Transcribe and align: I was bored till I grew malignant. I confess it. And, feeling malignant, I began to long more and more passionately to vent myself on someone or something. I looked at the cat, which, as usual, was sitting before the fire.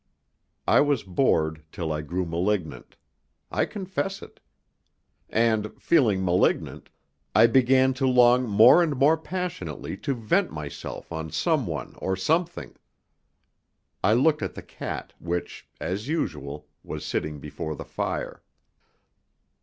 I 0.67 0.81
was 0.81 1.03
bored 1.03 1.63
till 1.71 1.91
I 1.91 2.01
grew 2.01 2.25
malignant. 2.25 2.97
I 3.51 3.67
confess 3.67 4.23
it. 4.23 4.39
And, 5.29 5.79
feeling 5.79 6.25
malignant, 6.25 6.89
I 7.35 7.45
began 7.45 7.93
to 8.01 8.07
long 8.07 8.49
more 8.49 8.81
and 8.81 8.95
more 8.95 9.15
passionately 9.15 9.95
to 9.97 10.15
vent 10.15 10.51
myself 10.51 11.11
on 11.11 11.29
someone 11.29 11.93
or 11.99 12.15
something. 12.15 12.75
I 14.03 14.13
looked 14.13 14.41
at 14.41 14.55
the 14.55 14.63
cat, 14.63 15.13
which, 15.19 15.67
as 15.79 16.07
usual, 16.07 16.67
was 16.81 17.05
sitting 17.05 17.37
before 17.39 17.75
the 17.75 17.85
fire. 17.85 18.41